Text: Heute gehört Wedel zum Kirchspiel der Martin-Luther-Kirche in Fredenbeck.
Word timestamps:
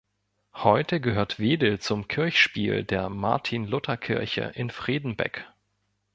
Heute 0.55 0.99
gehört 0.99 1.37
Wedel 1.37 1.77
zum 1.77 2.07
Kirchspiel 2.07 2.83
der 2.83 3.07
Martin-Luther-Kirche 3.09 4.51
in 4.55 4.71
Fredenbeck. 4.71 5.47